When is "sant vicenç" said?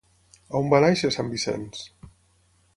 1.17-1.85